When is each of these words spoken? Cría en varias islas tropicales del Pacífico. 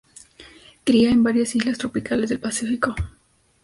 Cría 0.83 1.11
en 1.11 1.21
varias 1.21 1.55
islas 1.55 1.77
tropicales 1.77 2.31
del 2.31 2.39
Pacífico. 2.39 2.95